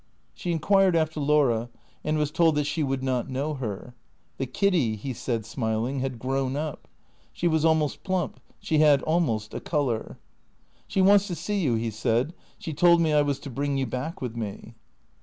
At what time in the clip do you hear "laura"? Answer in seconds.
1.19-1.69